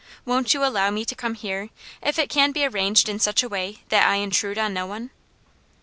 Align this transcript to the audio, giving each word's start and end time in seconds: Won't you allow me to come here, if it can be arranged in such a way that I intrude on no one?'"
Won't 0.25 0.55
you 0.55 0.65
allow 0.65 0.89
me 0.89 1.05
to 1.05 1.13
come 1.13 1.35
here, 1.35 1.69
if 2.01 2.17
it 2.17 2.27
can 2.27 2.51
be 2.53 2.65
arranged 2.65 3.07
in 3.07 3.19
such 3.19 3.43
a 3.43 3.47
way 3.47 3.83
that 3.89 4.07
I 4.07 4.15
intrude 4.15 4.57
on 4.57 4.73
no 4.73 4.87
one?'" 4.87 5.11